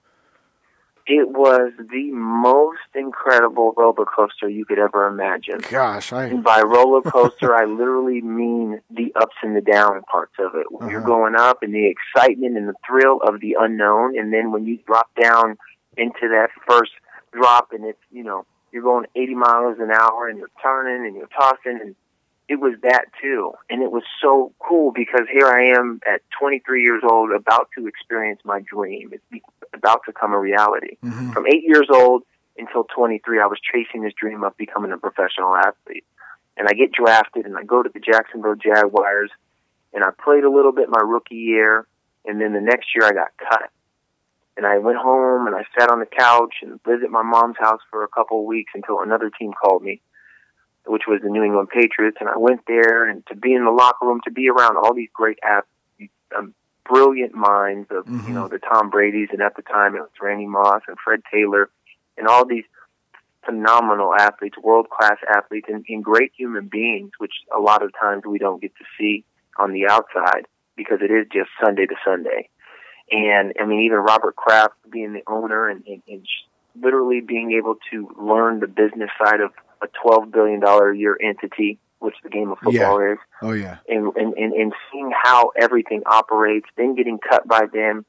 [1.12, 5.58] It was the most incredible roller coaster you could ever imagine.
[5.68, 10.34] Gosh, I and by roller coaster, I literally mean the ups and the down parts
[10.38, 10.70] of it.
[10.70, 10.92] When uh-huh.
[10.92, 14.66] you're going up and the excitement and the thrill of the unknown, and then when
[14.66, 15.58] you drop down
[15.96, 16.92] into that first
[17.32, 21.16] drop and it's you know you're going 80 miles an hour and you're turning and
[21.16, 21.96] you're tossing and
[22.50, 23.52] it was that too.
[23.68, 27.86] And it was so cool because here I am at 23 years old about to
[27.86, 29.10] experience my dream.
[29.12, 29.44] It's
[29.74, 30.96] about to come a reality.
[31.04, 31.30] Mm-hmm.
[31.32, 32.22] From eight years old
[32.56, 36.04] until 23, I was chasing this dream of becoming a professional athlete.
[36.56, 39.30] And I get drafted and I go to the Jacksonville Jaguars
[39.92, 41.86] and I played a little bit my rookie year.
[42.26, 43.70] And then the next year I got cut.
[44.56, 47.56] And I went home and I sat on the couch and lived at my mom's
[47.58, 50.02] house for a couple of weeks until another team called me
[50.86, 53.70] which was the New England Patriots, and I went there and to be in the
[53.70, 56.54] locker room, to be around all these great athletes, um,
[56.90, 58.26] brilliant minds of mm-hmm.
[58.26, 61.20] you know the Tom Brady's, and at the time it was Randy Moss and Fred
[61.32, 61.70] Taylor,
[62.16, 62.64] and all these
[63.44, 68.24] phenomenal athletes, world class athletes, and, and great human beings, which a lot of times
[68.26, 69.24] we don't get to see
[69.58, 72.48] on the outside because it is just Sunday to Sunday.
[73.10, 76.26] And I mean, even Robert Kraft being the owner and, and, and
[76.80, 81.16] literally being able to learn the business side of a twelve billion dollar a year
[81.20, 83.12] entity, which the game of football yeah.
[83.12, 83.18] is.
[83.42, 83.78] Oh yeah.
[83.88, 88.04] And, and and and seeing how everything operates, then getting cut by them,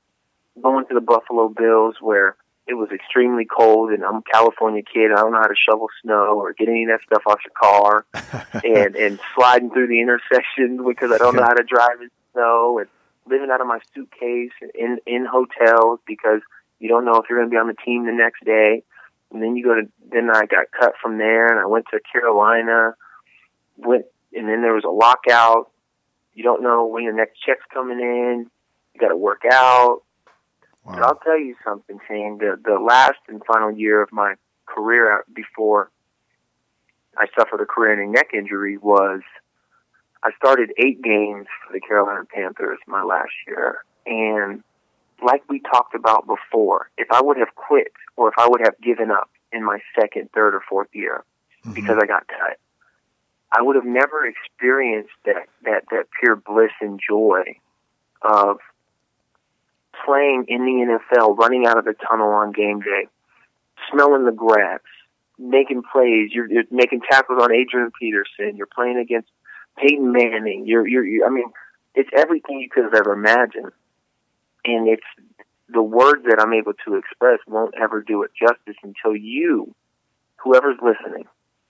[0.61, 2.35] going to the Buffalo Bills where
[2.67, 5.87] it was extremely cold and I'm a California kid, I don't know how to shovel
[6.01, 8.05] snow or get any of that stuff off your car
[8.63, 12.79] and and sliding through the intersection because I don't know how to drive in snow
[12.79, 12.87] and
[13.27, 16.41] living out of my suitcase in in hotels because
[16.79, 18.83] you don't know if you're going to be on the team the next day
[19.31, 21.99] and then you go to then I got cut from there and I went to
[22.11, 22.95] Carolina
[23.77, 25.71] went and then there was a lockout.
[26.33, 28.49] You don't know when your next check's coming in.
[28.93, 30.01] You got to work out.
[30.83, 30.93] Wow.
[30.93, 32.37] but I'll tell you something Shane.
[32.39, 35.91] The the last and final year of my career before
[37.17, 39.21] I suffered a career-ending neck injury was
[40.23, 43.83] I started eight games for the Carolina Panthers my last year.
[44.05, 44.63] And
[45.23, 48.79] like we talked about before, if I would have quit or if I would have
[48.81, 51.23] given up in my second, third, or fourth year
[51.63, 51.73] mm-hmm.
[51.73, 52.57] because I got cut,
[53.51, 57.43] I would have never experienced that, that, that pure bliss and joy
[58.21, 58.59] of
[60.05, 63.07] playing in the NFL, running out of the tunnel on game day,
[63.91, 64.79] smelling the grass,
[65.37, 66.29] making plays.
[66.31, 68.55] You're, you're making tackles on Adrian Peterson.
[68.55, 69.29] You're playing against
[69.77, 70.65] Peyton Manning.
[70.65, 71.51] You're, you're, you're, I mean,
[71.93, 73.71] it's everything you could have ever imagined
[74.65, 75.03] and it's
[75.69, 79.73] the words that I'm able to express won't ever do it justice until you,
[80.37, 81.25] whoever's listening,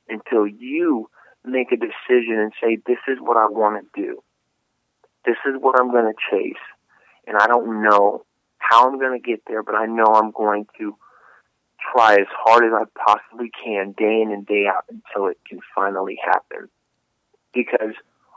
[0.09, 1.09] until you
[1.45, 4.23] make a decision and say, this is what I want to do.
[5.25, 6.61] This is what I'm going to chase.
[7.27, 8.25] And I don't know
[8.57, 10.95] how I'm going to get there, but I know I'm going to
[11.93, 15.59] try as hard as I possibly can day in and day out until it can
[15.75, 16.69] finally happen.
[17.53, 17.93] Because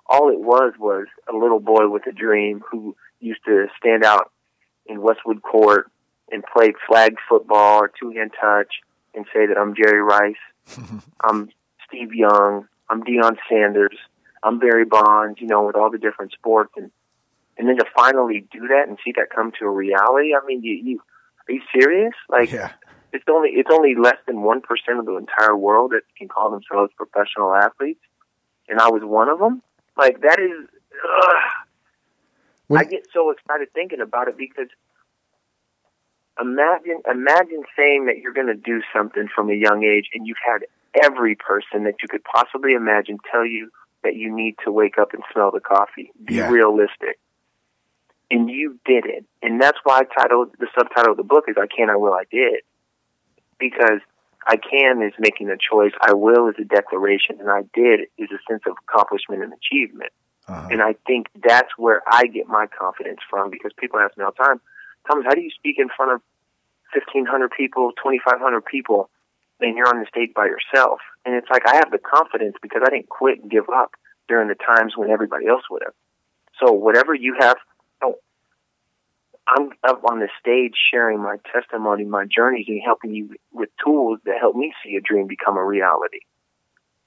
[0.07, 4.31] all it was was a little boy with a dream who used to stand out
[4.87, 5.91] in Westwood Court
[6.31, 8.81] and played flag football or two hand touch
[9.15, 10.35] and say that I'm Jerry Rice,
[11.21, 11.51] I'm
[11.87, 13.97] Steve Young, I'm Deion Sanders,
[14.43, 16.91] I'm Barry Bonds, you know, with all the different sports and
[17.57, 20.35] and then to finally do that and see that come to a reality.
[20.35, 21.01] I mean, you, you
[21.49, 22.15] are you serious?
[22.29, 22.73] Like, yeah.
[23.13, 26.51] it's only it's only less than one percent of the entire world that can call
[26.51, 28.01] themselves professional athletes,
[28.69, 29.63] and I was one of them.
[29.97, 31.43] Like that is, ugh,
[32.67, 34.69] when, I get so excited thinking about it because
[36.41, 40.37] imagine imagine saying that you're going to do something from a young age and you've
[40.45, 40.67] had
[41.03, 43.71] every person that you could possibly imagine tell you
[44.03, 46.13] that you need to wake up and smell the coffee.
[46.23, 46.49] Be yeah.
[46.49, 47.19] realistic.
[48.31, 49.25] And you did it.
[49.43, 52.13] And that's why I titled the subtitle of the book is I can, I will,
[52.13, 52.63] I did.
[53.59, 54.01] Because
[54.47, 58.29] I can is making a choice, I will is a declaration, and I did is
[58.31, 60.13] a sense of accomplishment and achievement.
[60.47, 60.69] Uh-huh.
[60.71, 64.33] And I think that's where I get my confidence from because people ask me all
[64.37, 64.61] the time,
[65.07, 66.21] Thomas, how do you speak in front of
[66.93, 69.09] 1,500 people, 2,500 people,
[69.61, 71.01] and you're on the stage by yourself?
[71.25, 73.93] And it's like I have the confidence because I didn't quit and give up
[74.29, 75.95] during the times when everybody else would have.
[76.63, 77.57] So whatever you have,
[78.03, 78.17] oh,
[79.47, 84.21] I'm up on the stage sharing my testimony, my journeys, and helping you with tools
[84.25, 86.21] that help me see a dream become a reality.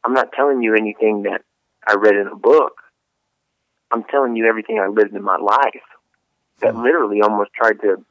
[0.04, 1.42] I'm not telling you anything that
[1.86, 2.74] I read in a book.
[3.92, 5.82] I'm telling you everything I lived in my life.
[6.60, 6.84] that mm-hmm.
[6.84, 8.04] literally almost tried to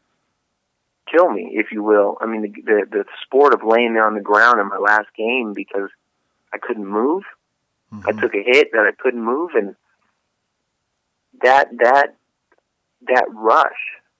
[1.11, 2.19] kill me, if you will.
[2.21, 5.09] I mean, the, the the sport of laying there on the ground in my last
[5.16, 5.90] game because
[6.53, 7.25] I couldn't move.
[7.92, 8.09] Mm-hmm.
[8.09, 9.77] I took a hit that I couldn't move, and
[11.42, 12.16] that that
[13.09, 13.73] that rush.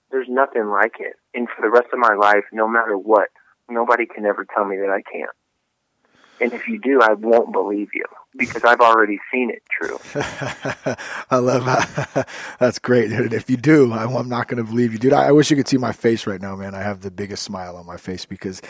[0.09, 1.15] There's nothing like it.
[1.33, 3.27] And for the rest of my life, no matter what,
[3.69, 5.35] nobody can ever tell me that I can't.
[6.39, 8.05] And if you do, I won't believe you
[8.37, 9.99] because I've already seen it true.
[11.31, 12.27] I love that.
[12.59, 13.11] That's great.
[13.11, 15.13] If you do, I'm not going to believe you, dude.
[15.13, 16.75] I wish you could see my face right now, man.
[16.75, 18.61] I have the biggest smile on my face because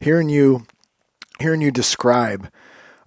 [0.00, 0.66] hearing you,
[1.40, 2.50] hearing you describe,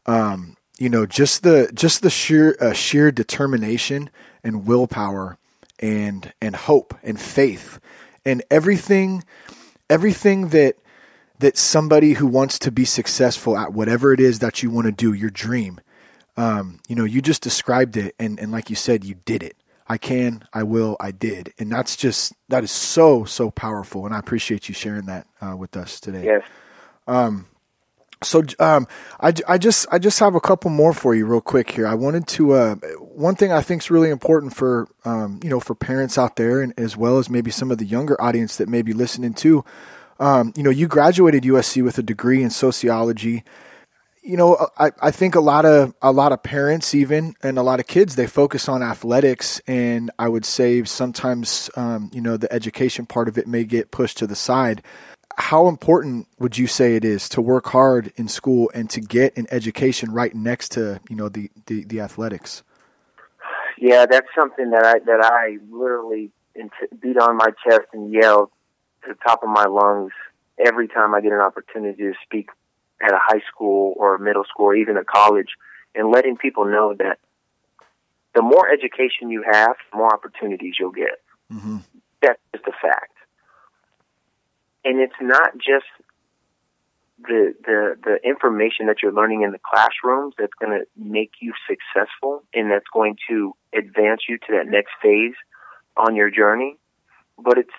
[0.06, 4.10] um, you know, just the just the sheer uh, sheer determination
[4.44, 5.38] and willpower
[5.80, 7.80] and and hope and faith
[8.26, 9.24] and everything
[9.90, 10.76] everything that
[11.42, 14.92] that somebody who wants to be successful at whatever it is that you want to
[14.92, 15.80] do, your dream,
[16.38, 19.58] um, you know, you just described it, and, and like you said, you did it.
[19.88, 24.16] I can, I will, I did, and that's just that is so so powerful, and
[24.16, 26.24] I appreciate you sharing that uh, with us today.
[26.24, 26.44] Yes.
[27.08, 27.48] Um,
[28.24, 28.88] so um,
[29.20, 31.88] I, I just I just have a couple more for you real quick here.
[31.88, 35.60] I wanted to uh, one thing I think is really important for um, you know
[35.60, 38.70] for parents out there and as well as maybe some of the younger audience that
[38.70, 39.66] may be listening to.
[40.22, 43.44] Um, you know, you graduated USC with a degree in sociology.
[44.24, 47.64] You know, I, I think a lot of a lot of parents even and a
[47.64, 52.38] lot of kids they focus on athletics, and I would say sometimes um, you know
[52.38, 54.84] the education part of it may get pushed to the side
[55.38, 59.36] how important would you say it is to work hard in school and to get
[59.38, 62.64] an education right next to you know the the, the athletics?
[63.78, 66.32] Yeah, that's something that I that I literally
[67.02, 68.52] beat on my chest and yell
[69.04, 70.12] to the top of my lungs
[70.64, 72.50] every time I get an opportunity to speak
[73.02, 75.50] at a high school or a middle school or even a college,
[75.96, 77.20] and letting people know that
[78.36, 81.20] the more education you have, the more opportunities you'll get.
[81.52, 81.78] Mm-hmm.
[82.22, 83.12] That's just a fact
[84.84, 85.86] and it's not just
[87.20, 91.54] the the the information that you're learning in the classrooms that's going to make you
[91.68, 95.36] successful and that's going to advance you to that next phase
[95.98, 96.78] on your journey
[97.38, 97.74] but it's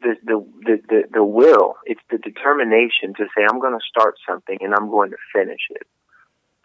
[0.00, 4.16] the the the the, the will it's the determination to say I'm going to start
[4.28, 5.86] something and I'm going to finish it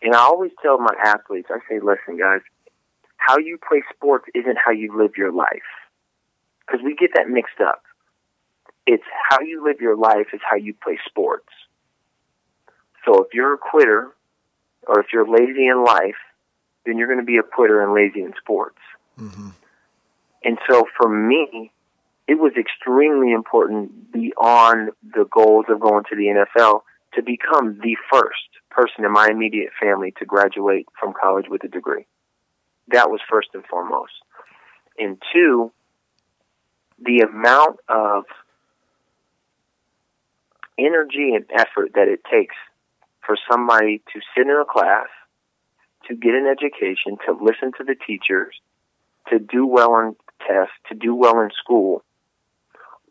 [0.01, 2.41] and I always tell my athletes I say listen guys
[3.17, 5.71] how you play sports isn't how you live your life
[6.65, 7.83] because we get that mixed up
[8.85, 11.49] it's how you live your life is how you play sports.
[13.05, 14.11] So if you're a quitter
[14.87, 16.19] or if you're lazy in life,
[16.85, 18.79] then you're going to be a quitter and lazy in sports.
[19.19, 19.49] Mm-hmm.
[20.43, 21.71] And so for me,
[22.27, 26.81] it was extremely important beyond the goals of going to the NFL
[27.15, 31.67] to become the first person in my immediate family to graduate from college with a
[31.67, 32.05] degree.
[32.87, 34.13] That was first and foremost.
[34.97, 35.71] And two,
[36.99, 38.23] the amount of
[40.77, 42.55] energy and effort that it takes
[43.25, 45.07] for somebody to sit in a class,
[46.07, 48.55] to get an education, to listen to the teachers,
[49.29, 50.15] to do well on
[50.47, 52.03] tests, to do well in school,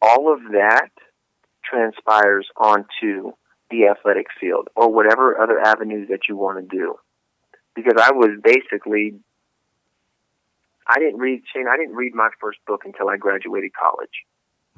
[0.03, 0.91] all of that
[1.65, 3.33] transpires onto
[3.71, 6.97] the athletic field or whatever other avenues that you want to do.
[7.75, 9.15] Because I was basically,
[10.87, 14.27] I didn't read, Shane, I didn't read my first book until I graduated college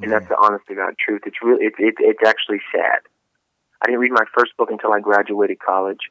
[0.03, 0.45] and that's the mm-hmm.
[0.45, 1.23] honest to God truth.
[1.27, 3.01] It's really it's it, it's actually sad.
[3.83, 6.11] I didn't read my first book until I graduated college,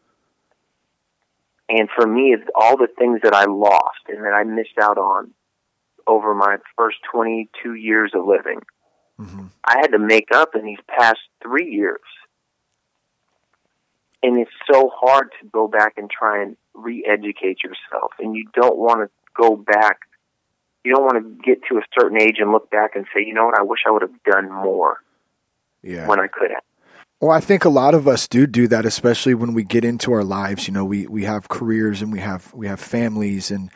[1.69, 4.97] and for me, it's all the things that I lost and that I missed out
[4.97, 5.31] on
[6.07, 8.61] over my first twenty two years of living.
[9.19, 9.45] Mm-hmm.
[9.63, 12.01] I had to make up in these past three years.
[14.21, 18.13] And it's so hard to go back and try and re educate yourself.
[18.19, 19.99] And you don't want to go back
[20.83, 23.33] you don't want to get to a certain age and look back and say, you
[23.33, 25.01] know what, I wish I would have done more
[25.81, 26.07] yeah.
[26.07, 26.63] when I could have.
[27.21, 30.11] Well, I think a lot of us do do that, especially when we get into
[30.11, 30.67] our lives.
[30.67, 33.69] You know, we, we have careers and we have we have families, and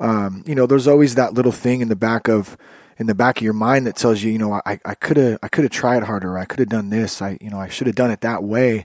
[0.00, 2.58] um, you know, there's always that little thing in the back of
[3.00, 5.48] in the back of your mind that tells you, you know, I could have I
[5.48, 6.38] could have tried harder.
[6.38, 7.22] I could have done this.
[7.22, 8.84] I you know I should have done it that way.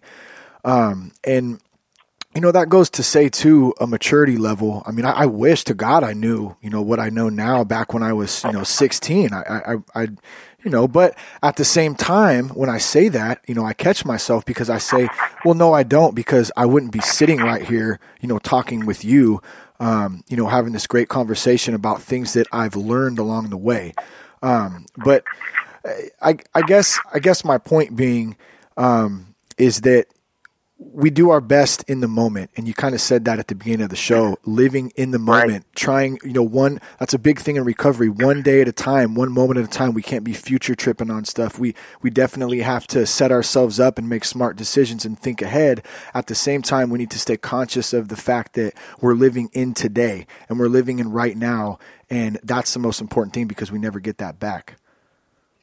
[0.63, 1.59] Um, and
[2.33, 5.63] you know that goes to say too a maturity level i mean I, I, wish
[5.65, 8.51] to god i knew you know what i know now back when i was you
[8.51, 10.01] know 16 i i, I
[10.61, 14.03] you know but at the same time when i say that you know i catch
[14.03, 15.07] myself because i say
[15.45, 19.05] well no i don't because i wouldn't be sitting right here you know talking with
[19.05, 19.41] you
[19.79, 23.93] um, you know having this great conversation about things that i've learned along the way.
[24.41, 25.23] Um, but
[26.21, 28.37] I, I guess i guess my point being
[28.77, 30.07] um, is that
[30.77, 33.55] we do our best in the moment and you kind of said that at the
[33.55, 34.53] beginning of the show mm-hmm.
[34.53, 35.75] living in the moment Right.
[35.75, 39.15] trying you know one that's a big thing in recovery one day at a time
[39.15, 42.61] one moment at a time we can't be future tripping on stuff we we definitely
[42.61, 46.61] have to set ourselves up and make smart decisions and think ahead at the same
[46.61, 50.59] time we need to stay conscious of the fact that we're living in today and
[50.59, 54.17] we're living in right now and that's the most important thing because we never get
[54.17, 54.75] that back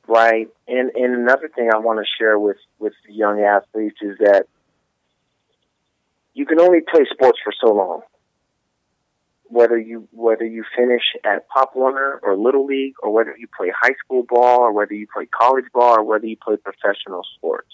[0.08, 0.48] Right.
[0.66, 4.46] And and another thing I want to share with with young athletes is that
[6.34, 8.02] you can only play sports for so long.
[9.44, 13.70] Whether you whether you finish at Pop Warner or Little League, or whether you play
[13.78, 17.70] high school ball, or whether you play college ball, or whether you play professional sports,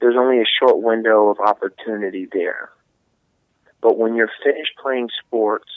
[0.00, 2.70] there's only a short window of opportunity there.
[3.80, 5.70] But when you're finished playing sports,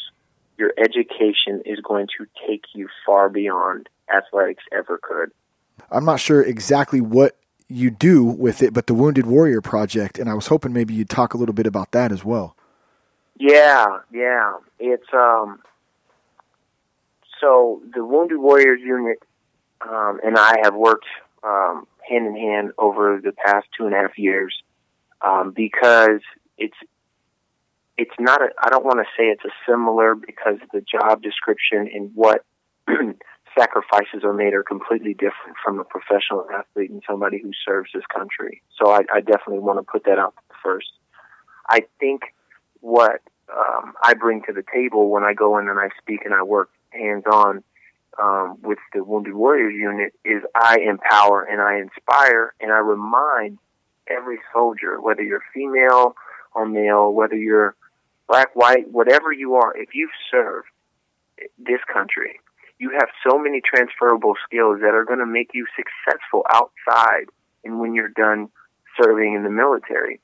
[0.59, 5.31] your education is going to take you far beyond athletics ever could.
[5.89, 7.38] I'm not sure exactly what
[7.69, 11.09] you do with it, but the Wounded Warrior Project, and I was hoping maybe you'd
[11.09, 12.55] talk a little bit about that as well.
[13.37, 14.57] Yeah, yeah.
[14.79, 15.61] It's um
[17.39, 19.19] so the Wounded Warriors unit
[19.87, 21.05] um and I have worked
[21.43, 24.61] um hand in hand over the past two and a half years
[25.21, 26.21] um because
[26.57, 26.75] it's
[27.97, 31.87] it's not a I don't want to say it's a similar because the job description
[31.93, 32.43] and what
[33.59, 38.05] sacrifices are made are completely different from a professional athlete and somebody who serves this
[38.13, 38.61] country.
[38.77, 40.33] So I, I definitely want to put that out
[40.63, 40.87] first.
[41.67, 42.21] I think
[42.81, 46.33] what um, I bring to the table when I go in and I speak and
[46.33, 47.63] I work hands on
[48.21, 53.59] um, with the Wounded Warriors unit is I empower and I inspire and I remind
[54.07, 56.15] every soldier, whether you're female
[56.53, 57.75] or male, whether you're
[58.27, 60.67] black, white, whatever you are, if you've served
[61.57, 62.39] this country,
[62.79, 67.27] you have so many transferable skills that are going to make you successful outside
[67.63, 68.49] and when you're done
[69.01, 70.19] serving in the military.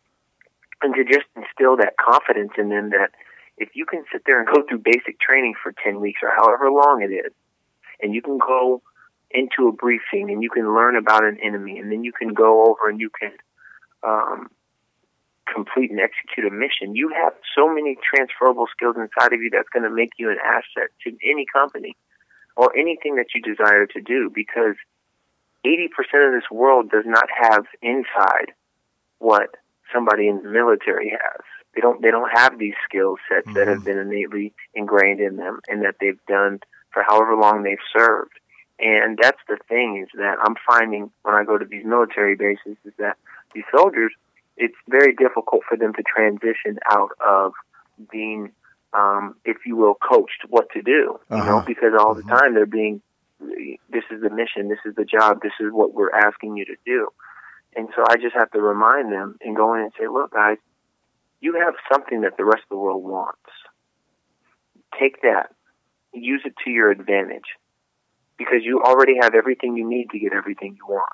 [0.81, 3.11] And to just instill that confidence in them that
[3.57, 6.71] if you can sit there and go through basic training for 10 weeks or however
[6.71, 7.31] long it is,
[8.01, 8.81] and you can go
[9.31, 12.69] into a briefing and you can learn about an enemy, and then you can go
[12.69, 13.31] over and you can
[14.03, 14.49] um,
[15.51, 19.69] complete and execute a mission, you have so many transferable skills inside of you that's
[19.69, 21.95] going to make you an asset to any company
[22.55, 24.75] or anything that you desire to do because
[25.65, 25.87] 80%
[26.27, 28.53] of this world does not have inside
[29.19, 29.55] what
[29.93, 31.41] somebody in the military has.
[31.73, 33.85] They don't they don't have these skill sets that have mm-hmm.
[33.85, 36.59] been innately ingrained in them and that they've done
[36.91, 38.31] for however long they've served.
[38.79, 42.77] And that's the thing is that I'm finding when I go to these military bases
[42.83, 43.17] is that
[43.53, 44.11] these soldiers,
[44.57, 47.53] it's very difficult for them to transition out of
[48.11, 48.51] being,
[48.95, 51.19] um, if you will, coached what to do.
[51.29, 51.63] You know, Uh-huh.
[51.65, 53.01] because all the time they're being,
[53.89, 56.75] this is the mission, this is the job, this is what we're asking you to
[56.85, 57.09] do.
[57.75, 60.57] And so I just have to remind them and go in and say, look, guys,
[61.41, 63.39] you have something that the rest of the world wants.
[64.97, 65.53] Take that,
[66.13, 67.49] use it to your advantage,
[68.37, 71.11] because you already have everything you need to get everything you want.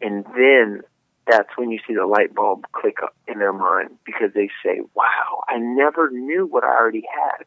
[0.00, 0.82] And then
[1.26, 4.80] that's when you see the light bulb click up in their mind because they say,
[4.94, 7.46] wow, I never knew what I already had.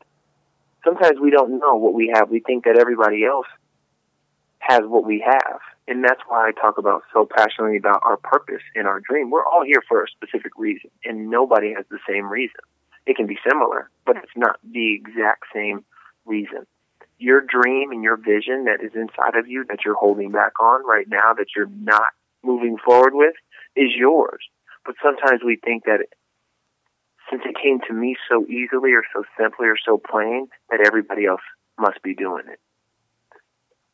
[0.83, 2.29] Sometimes we don't know what we have.
[2.29, 3.47] We think that everybody else
[4.59, 5.59] has what we have.
[5.87, 9.31] And that's why I talk about so passionately about our purpose and our dream.
[9.31, 12.59] We're all here for a specific reason, and nobody has the same reason.
[13.07, 15.83] It can be similar, but it's not the exact same
[16.25, 16.67] reason.
[17.17, 20.85] Your dream and your vision that is inside of you that you're holding back on
[20.85, 22.13] right now, that you're not
[22.43, 23.33] moving forward with,
[23.79, 24.43] is yours.
[24.85, 26.09] But sometimes we think that it,
[27.29, 31.25] since it came to me so easily or so simply or so plain, that everybody
[31.25, 31.45] else
[31.77, 32.59] must be doing it.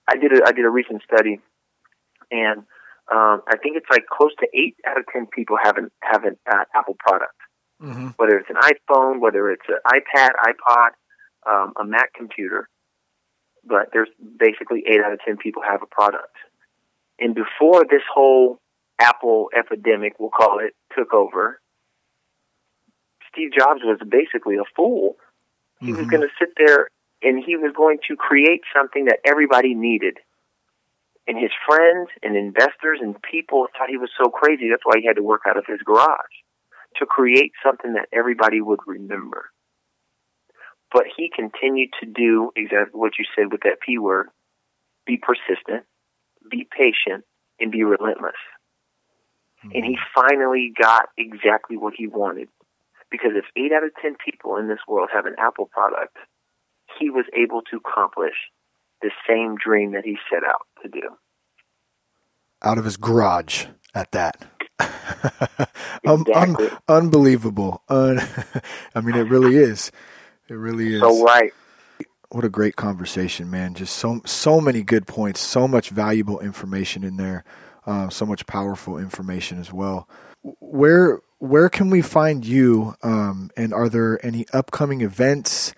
[0.08, 1.40] I did a, I did a recent study,
[2.32, 2.60] and
[3.12, 6.24] um, I think it's like close to eight out of ten people have an have
[6.24, 7.36] an uh, Apple product,
[7.82, 8.10] Mm-hmm.
[8.16, 10.90] whether it's an iPhone, whether it's an iPad, iPod,
[11.46, 12.70] um, a Mac computer.
[13.68, 14.10] But there's
[14.40, 16.36] basically eight out of ten people have a product.
[17.20, 18.60] And before this whole
[19.00, 21.60] Apple epidemic, we'll call it, took over,
[23.32, 25.18] Steve Jobs was basically a fool.
[25.82, 26.10] He was Mhm.
[26.10, 26.90] going to sit there
[27.22, 30.20] and he was going to create something that everybody needed.
[31.28, 34.70] And his friends and investors and people thought he was so crazy.
[34.70, 36.36] That's why he had to work out of his garage
[36.98, 39.52] to create something that everybody would remember.
[40.92, 44.30] But he continued to do exactly what you said with that P word
[45.06, 45.86] be persistent,
[46.50, 47.26] be patient,
[47.60, 48.36] and be relentless.
[49.74, 52.50] And he finally got exactly what he wanted.
[53.10, 56.18] Because if eight out of ten people in this world have an Apple product,
[57.00, 58.36] he was able to accomplish
[59.02, 61.10] the same dream that he set out to do.
[62.64, 64.44] Out of his garage at that.
[66.06, 66.68] Exactly.
[66.68, 67.82] Um, unbelievable.
[67.90, 68.20] Un-
[68.96, 69.92] I mean, it really is.
[70.48, 71.02] It really is.
[71.02, 71.52] So right.
[72.30, 73.74] What a great conversation, man!
[73.74, 77.44] Just so so many good points, so much valuable information in there,
[77.86, 80.10] uh, so much powerful information as well.
[80.42, 82.96] Where where can we find you?
[83.04, 85.74] Um, and are there any upcoming events?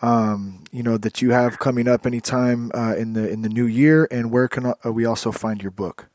[0.00, 3.66] Um, you know that you have coming up anytime uh, in the in the new
[3.66, 6.08] year, and where can uh, we also find your book?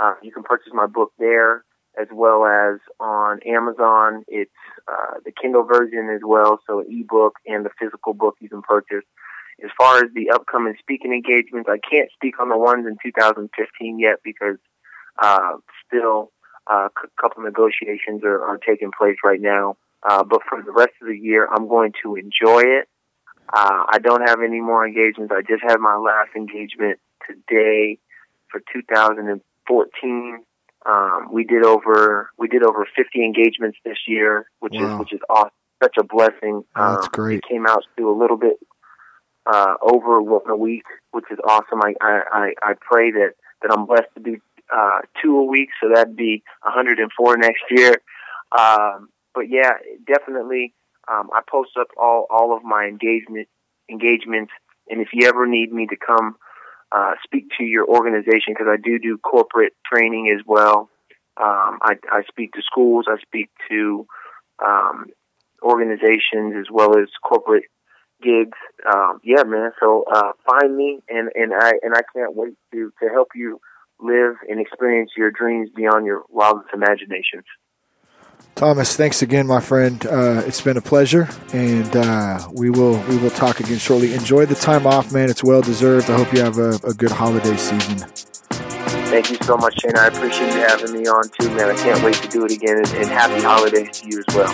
[0.00, 1.64] Uh, you can purchase my book there
[2.00, 4.24] as well as on Amazon.
[4.28, 4.50] It's
[4.88, 8.62] uh, the Kindle version as well, so an ebook and the physical book you can
[8.62, 9.04] purchase.
[9.62, 13.98] As far as the upcoming speaking engagements, I can't speak on the ones in 2015
[13.98, 14.56] yet because
[15.18, 16.32] uh, still
[16.70, 19.76] uh, a couple negotiations are, are taking place right now.
[20.02, 22.88] Uh, but for the rest of the year, I'm going to enjoy it.
[23.52, 25.32] Uh, I don't have any more engagements.
[25.34, 27.98] I just had my last engagement today
[28.50, 30.44] for 2014.
[30.86, 34.94] Um, we did over we did over 50 engagements this year, which Wow.
[34.94, 35.50] is which is awesome.
[35.82, 36.64] Such a blessing.
[36.76, 37.38] Oh, that's Um, great.
[37.38, 38.58] It came out to a little bit
[39.46, 41.80] uh, over one a week, which is awesome.
[41.82, 43.32] I I, I, I pray that
[43.62, 44.36] that I'm blessed to do
[44.74, 47.96] uh, two a week, so that'd be 104 next year.
[48.58, 49.72] Um, but yeah,
[50.06, 50.74] definitely.
[51.10, 53.48] Um, I post up all all of my engagement
[53.90, 54.52] engagements,
[54.88, 56.36] and if you ever need me to come
[56.94, 60.88] uh, speak to your organization, because I do do corporate training as well.
[61.36, 63.06] Um, I, I speak to schools.
[63.08, 64.06] I speak to
[64.64, 65.06] um,
[65.62, 67.64] organizations as well as corporate
[68.22, 68.58] gigs.
[68.92, 69.72] Um, yeah, man.
[69.80, 73.60] So uh, find me, and, and I and I can't wait to to help you
[74.00, 77.44] live and experience your dreams beyond your wildest imaginations.
[78.54, 80.06] Thomas, thanks again, my friend.
[80.06, 84.14] Uh, it's been a pleasure, and uh, we will we will talk again shortly.
[84.14, 85.28] Enjoy the time off, man.
[85.28, 86.08] It's well deserved.
[86.08, 87.98] I hope you have a, a good holiday season.
[89.10, 89.96] Thank you so much, Shane.
[89.96, 91.68] I appreciate you having me on too, man.
[91.70, 94.52] I can't wait to do it again, and, and happy holidays to you as well.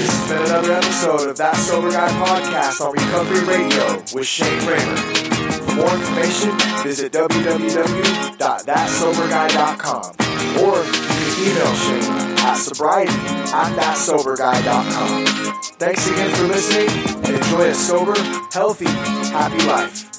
[0.00, 4.60] This has been another episode of That Sober Guy podcast on Recovery Radio with Shane
[4.66, 4.96] Ramer.
[5.52, 10.12] For more information, visit www.thatsoberguy.com
[10.64, 15.26] or you can email Shane at sobriety at thatsoberguy.com.
[15.78, 16.88] Thanks again for listening
[17.24, 18.18] and enjoy a sober,
[18.52, 20.09] healthy, happy life.